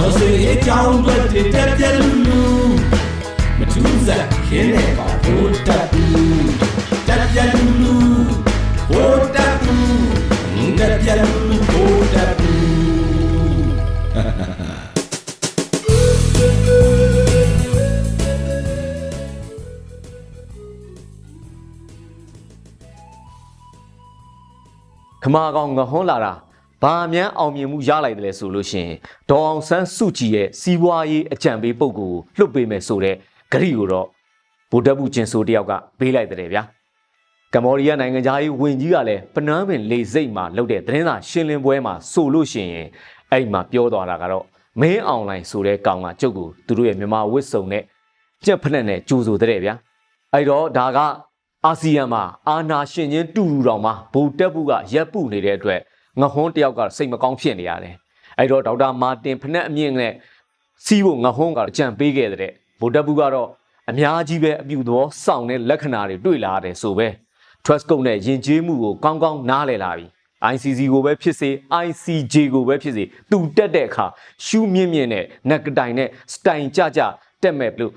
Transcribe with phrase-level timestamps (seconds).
[0.04, 1.16] ော်စေအကြောင်းတွေ
[1.54, 2.42] တက်ပြက်လူလူ
[3.58, 6.48] မထူးစားခင်းနေပါဘိုးတက်ဘူး
[7.08, 7.94] တက်ပြက်လူလူ
[8.90, 12.58] ဘိုးတက်ဘူးတက်ပြက်လူလူဘိုးတက်ဘူး
[25.22, 26.34] ခမာကောင်ငဟွန်းလာတာ
[26.82, 28.96] ဘာမှန်းအောင်မြင်မှုရလိုက်တယ်လဲဆိုလို့ရှိရင်
[29.30, 33.14] ဒေါအောင်ဆန်းစုကြည်ရဲ့စီးပွားရေးအကြံပေးပုဂ္ဂိုလ်ကိုလွှတ်ပေးမယ်ဆိုတဲ့
[33.52, 34.06] ဂရိကိုတော့
[34.70, 36.62] ဗိုလ်တပ်ဘူးကျင်ဆိုတယောက်ကပေးလိုက်တယ်ဗျာ
[37.54, 42.88] ကမ္ဘောဒီးယားနိုင်ငံသားရေးဝန်ကြီးကလည်းပနန်းပင်လေစိတ်မှာလုပ်တဲ့သတင်းစာရှင်းလင်းပွဲမှာဆိုလို့ရှိရင်
[43.32, 44.44] အဲ့မှာပြောသွားတာကတော့
[44.80, 47.82] မင်းအွန်လိုင်းဆိုတဲ့ကောင်ကကျုပ်ကိုသူတို့ရဲ့မြန်မာဝစ်စုံနဲ့
[48.44, 49.74] ကြက်ဖက်နဲ့ကြိုးဆိုတဲ့ဗျာ
[50.32, 50.98] အဲ့တော့ဒါက
[51.64, 55.80] အာဆီယံမှာအာနာရှင်ချင်းတူတူတောင်မှဗိုလ်တပ်ဘူးကရက်ပုနေတဲ့အတွက်
[56.20, 57.94] ငဟွန်းတယောက်ကစိတ်မကောင်းဖြစ်နေရတယ်
[58.38, 60.12] အဲ့တော့ဒေါက်တာမာတင်ဖနက်အမြင့်နဲ့
[60.84, 63.48] စီးဖို့ငဟွန်းကအကြံပေးခဲ့တဲ့ဗိုလ်တပ်ဘူးကတော့
[63.90, 67.08] အများကြီးပဲအပြူသောစောင့်တဲ့လက္ခဏာတွေတွေ့လာရတယ်ဆိုပဲ
[67.64, 70.06] trust code နဲ့ယဉ်ကျေးမှုကိုကောင်းကောင်းနားလည်လာပြီ
[70.52, 71.50] ICC ကိုပဲဖြစ်စေ
[71.86, 74.06] ICJ ကိုပဲဖြစ်စေသူတက်တဲ့အခါ
[74.44, 77.00] ရှူးမြင့်မြင့်နဲ့နက်ကတိုင်နဲ့စတိုင်ကြကြ
[77.42, 77.92] တက်မဲ့လို့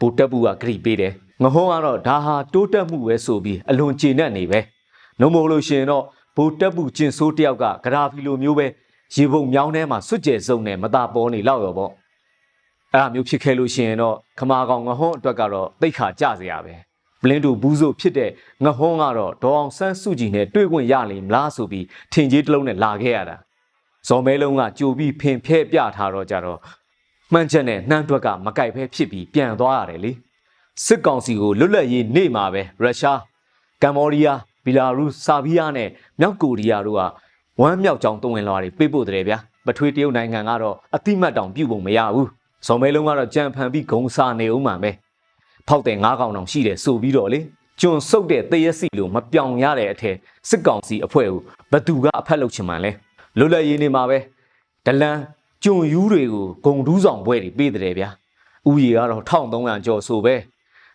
[0.00, 4.60] ဗိုလ်တပ်ဘူးကဂရိပေးတယ်ငဟုံးကတော့ဒါဟာတိုးတက်မှုပဲဆိုပြီးအလွန်ကျေနပ်နေပဲ
[5.20, 6.04] နှုံမို့လို့ရှိရင်တော့
[6.36, 8.66] ဗိုလ်တပ်ဘူးကျင်ဆိုးတယောက်ကဂရာဖီလိုမျိုးပဲ
[9.14, 11.92] ရေပုံမြောင်းထဲမှာစွတ်ကျဲစုံနဲ့မတာပေါ်နေလောက်ရောပေါ့
[12.92, 16.74] အဲ့ဒါမျိုးဖြစ်ခဲ့လို့ရှိရင်တော့ခမာကောင်ငဟုံးအတွက်ကတော့တိတ်ခါကြစရာပဲ
[17.22, 18.30] ပလင်းတူဘူးဆိုဖြစ်တဲ့
[18.64, 23.36] ငဟုံးကတော့ဒေါအောင်ဆန်းစုကြည်နဲ့တွေ့ခွင့်ရလိမ့်မလားဆိုပြီးထင်ကြီးတစ်လုံးနဲ့လာခဲ့ရတာ
[24.08, 26.58] ဇော်မဲလုံးကကြိုပြီးဖင်ဖဲပြထားတော့ကြတော့
[27.32, 30.12] မှန်ချက်နဲ့နှမ်းတွက်ကမကြိုက်ဖဲဖြစ်ပြီးပြန်သွားရတယ်လေ
[30.84, 33.20] စစ်ကောင်စီကိုလွတ်လပ်ရေးနေ့မှာပဲရုရှား
[33.82, 35.88] ကမ္ဘောဒီးယား ဘီလာရုစ်ဆာဘီးယားနဲ့
[36.20, 37.02] မြောက်ကိုရီးယားတို့က
[37.60, 42.28] ဝမ်းမြောက်ကြောင်းတုံးဝင်လွှာတွေပေးပို့တယ်ဗျာပထွေးတရုတ်နိုင်ငံကတော့အတိမတ်တောင်ပြုတ်ပုံမရဘူး
[42.66, 44.90] ဇော်မဲလုံးကတော့ကြံဖန်ပြီးဂုံစာနေဦးမှာပဲ
[45.68, 47.40] ဖောက်တဲ့ငါးကောင်တောင်ရှိတယ်ဆိုပြီးတော့လေ
[47.80, 50.16] ကျွန်ဆုပ်တဲ့တရက်စီလိုမပြောင်ရတဲ့အထက်
[50.48, 51.40] စစ်ကောင်စီအဖွဲ့ကို
[51.72, 52.90] ဘသူကအဖက်လုပ်ချင်မှန်လဲ
[53.38, 54.18] လွတ်လပ်ရေးနေမှာပဲ
[54.86, 55.18] ဒလန်
[55.64, 58.08] ကျွန်ယူးတွေကိုဂုံဒူးဆောင်ပွဲတွေပေးတယ်ဗျာ
[58.68, 60.34] ဥယေကတော့1300ကျော်ဆိုပဲ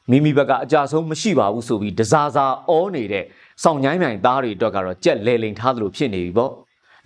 [0.10, 3.26] မိမိဘက်ကအကြဆုံးမရှိပါဘူးဆိုပြီးဒဇာဇာအောနေတဲ့
[3.64, 6.52] စောင့်ញိုင်းမြိုင်သားတွေအတွက်ကတော့ကြက်လဲလိန်ထားသလိုဖြစ်နေပြီပေါ့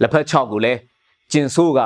[0.02, 0.80] လက်ဖက်6ကိုလည်း
[1.32, 1.80] ကျင်ဆိုးက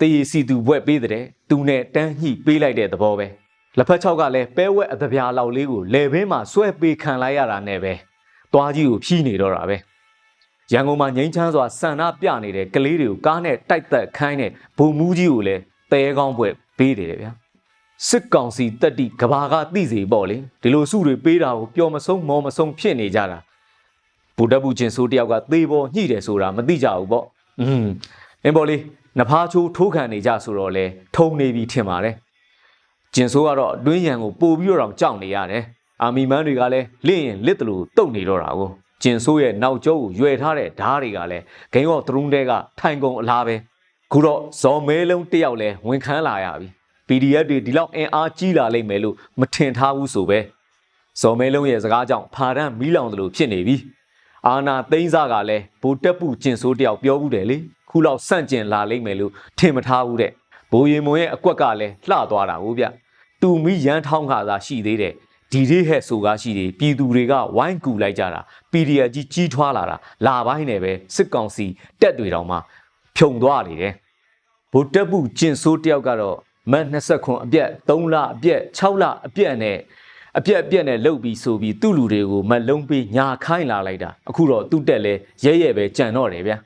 [0.00, 3.26] တေးစီသူဘွဲ့ပေးတဲ့သူနဲ့တန်းညှိပေးလိုက်တဲ့သဘောပဲ
[3.78, 7.92] လက်ဖက်6ကလည်းပဲဝက်အတပြာလောက်လေးကိုလေဘင်းမှာဆွဲပေးခံလိုက်ရတာနဲ့ပဲ
[8.52, 9.76] သွားကြီးကိုဖြီးနေတော့တာပဲ
[10.72, 15.60] ရန်ကုန်မှာငိမ့်ချမ်းစွာဆန္ဒပြနေတဲ့ကလေးတွေကိုကားနဲ့တိုက်သက်ခိုင်းတဲ့ဘုံမူးကြီးကိုလည်း
[15.92, 17.32] တဲကောင်းဘွဲ့ပေးတယ်ဗျာ
[18.08, 23.38] စစ်ကောင်စီတက်တိကဘာကသိစေပေါ့လေဒီလိုစုတွေပေးတာကိုပျော်မဆုံးမော်မဆုံးဖြစ်နေကြတာ
[24.42, 27.24] ဗုဒ္ဓဘူးချင်းဆိုးတယောက်ကသေပေါ်ညှိတယ်ဆိုတာမသိကြဘူးပေါ့
[27.60, 27.86] อืม
[28.44, 28.76] အင်းပေါ့လေ
[29.18, 32.14] နဖားချိုးထိုးခံနေကြဆိုတော့လေထုံနေပြီထင်ပါတယ်
[33.14, 35.64] ကျင်ဆိုးကတော့အတွင်းရန်ကိုပို့ပြီးတော့ကြောက်နေရတယ်
[36.02, 38.70] အာမီမန်းတွေကလည်းလင့်ရင်လစ်တလူတုတ်နေတော့တာကို
[39.02, 43.56] ကျင်ဆိုးရဲ့နောက်ကျောကိုရွယ်ထားတဲ့ဓားတွေကလည်းဂိမ်းရော့သရုံးတဲကထိုင်ကုန်အလားပဲ
[44.12, 46.68] ခုတော့ဇော်မဲလုံးတယောက်လဲဝင်ခန်းလာရပြီ
[47.08, 50.38] PDF တွေဒီလောက်အင်အားကြီးလာလိမ့်မယ်လို့မထင်ထားဘူးဆိုပဲ
[51.20, 53.76] ဇော်မဲလုံးရဲ့စကားကြောင့်ဖာရန်မီးလောင်တယ်လို့ဖြစ်နေပြီ
[54.48, 57.56] အာနာသိန်းစားကလည်းဘိုးတက်ပူကျင်ဆိုးတယောက်ပြောဘူးတယ်လေ
[57.90, 60.32] ခုလောက်စန့်ကျင်လာလိမ့်မယ်လို့ထင်မထားဘူးတဲ့
[60.72, 62.84] ဘိုးရင်မွန်ရဲ့အကွက်ကလည်းလှသွားတာဟုတ်ဗျ
[63.40, 65.14] တူမီရန်ထောင်းခါသာရှိသေးတယ်
[65.52, 68.40] ဒီလေးဟဲ့ဆိုကားရှိတယ်ပြည်သူတွေကဝိုင်းကူလိုက်ကြတာ
[68.72, 71.66] PDF ကြီးကြီးထွားလာတာလာပိုင်းနဲ့ပဲစစ်ကောင်စီ
[72.00, 72.56] တက်တွေတောင်မှ
[73.16, 73.92] ဖြုံသွားနေတယ်
[74.72, 76.36] ဗိုလ်တက်ပူကျင်ဆိုးတယောက်ကတော့
[76.72, 79.78] မတ်20ခွန်အပြက်3လအပြက်6လအပြက်နဲ့
[80.38, 86.56] အပြက်အပြက်နဲ့လှုပ်ပြီးဆိုပြီးသူ့လူတွေကိုမလုံးပေးညာခိုင်းလာလိုက်တာအခုတော့သူ့တက်လဲရဲရဲပဲကြံတော့တယ်ဗျာ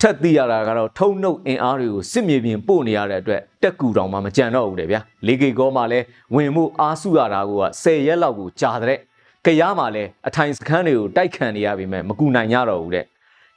[0.00, 8.98] ထက်သိရတာကတော့ထုံနှုတ်အင်အားတွေကိုစစ်မြေပြင်ပို့နေရတဲ့အတွက်တက်ကူတောင်မှမကြံတော့ဘူးတဲ့ဗျာလေကေကောမှလည်းဝင်မှုအားစုရတာက10ရက်လောက်ကိုကြာတဲ့
[9.44, 13.04] ကြရမှာလည်းအထိုင်စခန်းတွေကိုတိုက်ခံနေရပြီမဲ့မကူနိုင်ကြတော့ဘူးတဲ့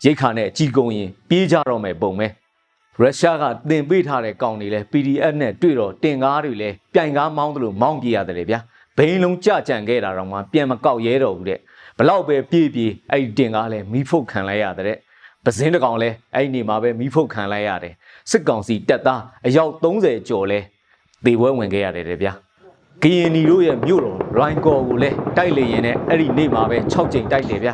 [0.06, 2.28] ရိတ်ခါနဲ့ကြီးကုံရင်ပြေးကြတော့မယ်ပုံပဲ
[3.02, 8.60] ရုရှားကတင်ပေးထားတဲ့ကောင်တွေလဲ PDF နဲ့တွေ့တော့တင်ကားတွေလဲပြိုင်ကားမောင်းတယ်လို့မောင်းပြေးရတယ်လေဗျာ
[9.00, 11.60] ဘိန်းလုံးကြကြံခဲ့တာတော့မှပြန်မကောက်ရဲတော့ဘူးတဲ့
[11.98, 14.98] ဘလောက်ပဲပြေးပြေးအဲ့ဒီတင်ကားလဲမီးဖုတ်ခံလိုက်ရတဲ့
[15.46, 17.94] ပဇင်းတကောင်လဲအဲ့ဒီနေမှာပဲမီးဖုတ်ခံလိုက်ရတယ်
[18.32, 20.60] စစ်ကောင်စီတက်သားအယောက်30ကျော်လဲ
[21.26, 22.34] သေပွဲဝင်ခဲ့ရတယ်တဲ့ဗျာ
[23.04, 27.74] ကရင်နီတို့ရဲ့မြို့တော်ရိုင်းကော်ကိုလဲတိုက်လေရင်နဲ့အဲ့ဒီနေမှာပဲ6ကြိမ်တိုက်တယ်ဗျာ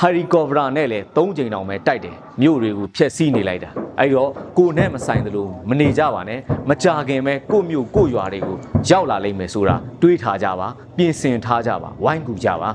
[0.00, 8.56] ဟာရီကော်ဗရာနဲ့လည်း3ကြိမ်တောင်ပဲတိုက်တယ်မြို့တွေကိုဖျက်ဆီးနေလိုက်တာအဲ့တော့ကိုနဲ့မဆိုင်သလိုမနေကြပါနဲ့မကြခင်ပဲကိုမြို့ကိုရွာတွေကို
[8.88, 12.68] ရောက်လာလိမ့်မယ်ဆိုတာတွေးထားကြပါပြင်ဆင်ထားကြပါဝိုင်းကူကြပါ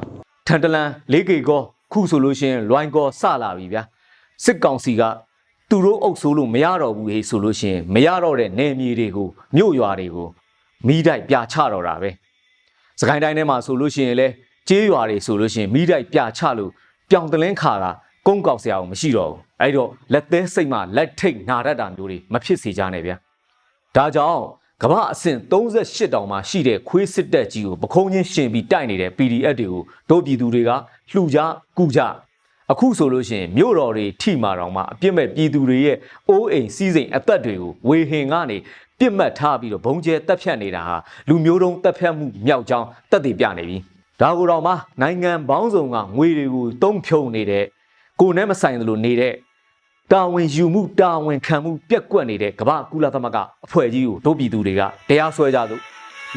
[0.47, 1.61] ထန်တလန်လေးကေကော
[1.91, 3.81] ခုဆိုလို့ရှိရင်လွိုင်းကောစလာပြီဗျာ
[4.43, 5.01] စစ်ကောင်စီက
[5.69, 10.27] သူသူတို့အုပ်ဆိုးလို့မရတော့ဘူးဟေးဆိုလို့ရှိရင်မရတော့တဲ့နေမြေတွေကိုမြို့ရွာတွေကို
[10.87, 12.09] မိတိုက်ပြချတော့တာပဲ
[12.99, 14.27] စကိုင်းတိုင်းထဲမှာဆိုလို့ရှိရင်လဲ
[14.69, 16.71] ကျေးရွာတွေဆိုလို့ရှိရင်မိတိုက်ပြချလို့
[17.09, 17.91] ပြောင်တလင်းခါတာ
[18.27, 23.15] ကုန်းကောက်စရာအောင်မရှိတော့ဘူးအဲ့တော့လက်သေးစိတ်မှလက်ထိတ်နာတတ်တာမျိုးတွေမဖြစ်စေကြနဲ့ဗျာ
[23.95, 24.43] ဒါကြောင့်
[24.83, 30.71] ကမ္ဘာအဆင့်38တောင်မှရှိတဲ့ခွေးစစ်တပ်ကြီးကိုပခုံးချင်းရှင်ပြီးတိုက်နေတဲ့ PDF တွေကိုတို့ပြည်သူတွေက
[31.11, 31.39] လှူကြ
[31.77, 31.99] ကူကြ
[32.71, 35.97] အခုဆိုလို့ရှိရင်မြို့တော်တွေထိမာတော်မှာအပြစ်မဲ့ပြည်သူတွေရဲ့
[36.29, 38.57] အိုးအိမ်စီးစိမ်အသက်တွေကိုဝေဟင်ကနေ
[38.99, 40.97] ပြစ်မှတ်ထားပြီးတော့ဘုံကျဲတက်ဖြတ်နေတာဟာ
[41.29, 43.77] လူမျိုးတုံးတက်ဖြတ်မှုမြောက်ကြောင်းတက်တည်ပြနေပြီ
[44.21, 47.65] ဒါကိုတော့မှနိုင်ငံပေါင်းစုံကငွေတွေကိုတုံးဖြုံနေတဲ့
[48.19, 49.33] ကိုယ်နဲ့မဆိုင်သလိုနေတဲ့
[50.11, 55.81] တာဝန်ယူမှုတာဝန်ခံမှုပြက်ကွက်နေတဲ့ကမ္ဘာကုလသမဂ္ဂအဖွဲ့ကြီးကိုတို့ပြည်သူတွေကတရားစွဲကြသို့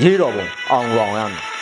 [0.02, 1.55] ရေးတော်ပုံအောင်အောင်ရမယ်